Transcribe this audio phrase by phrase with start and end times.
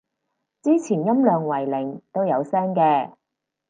[0.63, 3.11] 之前音量為零都有聲嘅